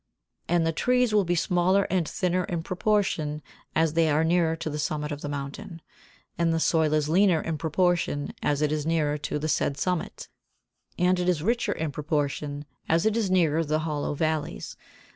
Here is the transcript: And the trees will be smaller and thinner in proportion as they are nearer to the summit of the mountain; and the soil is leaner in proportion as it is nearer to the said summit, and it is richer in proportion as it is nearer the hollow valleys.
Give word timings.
And 0.47 0.65
the 0.65 0.71
trees 0.71 1.13
will 1.13 1.25
be 1.25 1.35
smaller 1.35 1.83
and 1.91 2.07
thinner 2.09 2.45
in 2.45 2.63
proportion 2.63 3.43
as 3.75 3.93
they 3.93 4.09
are 4.09 4.23
nearer 4.23 4.55
to 4.55 4.67
the 4.67 4.79
summit 4.79 5.11
of 5.11 5.21
the 5.21 5.29
mountain; 5.29 5.79
and 6.39 6.51
the 6.51 6.59
soil 6.59 6.93
is 6.93 7.07
leaner 7.07 7.39
in 7.39 7.59
proportion 7.59 8.33
as 8.41 8.63
it 8.63 8.71
is 8.71 8.83
nearer 8.83 9.19
to 9.19 9.37
the 9.37 9.47
said 9.47 9.77
summit, 9.77 10.27
and 10.97 11.19
it 11.19 11.29
is 11.29 11.43
richer 11.43 11.71
in 11.73 11.91
proportion 11.91 12.65
as 12.89 13.05
it 13.05 13.15
is 13.15 13.29
nearer 13.29 13.63
the 13.63 13.77
hollow 13.81 14.15
valleys. 14.15 14.75